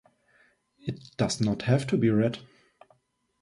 It 0.79 1.11
does 1.15 1.39
not 1.39 1.61
have 1.61 1.85
to 1.85 1.95
be 1.95 2.09
red. 2.09 2.39